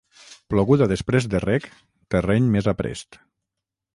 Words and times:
Ploguda 0.53 0.87
després 0.91 1.27
de 1.33 1.41
reg, 1.43 1.69
terreny 2.15 2.49
més 2.57 2.73
aprest. 2.75 3.21